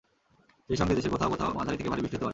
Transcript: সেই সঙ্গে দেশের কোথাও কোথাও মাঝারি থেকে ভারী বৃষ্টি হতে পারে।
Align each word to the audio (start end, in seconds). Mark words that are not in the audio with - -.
সেই 0.67 0.77
সঙ্গে 0.79 0.95
দেশের 0.97 1.13
কোথাও 1.13 1.31
কোথাও 1.33 1.55
মাঝারি 1.57 1.77
থেকে 1.79 1.91
ভারী 1.91 2.01
বৃষ্টি 2.03 2.15
হতে 2.17 2.23
পারে। 2.23 2.29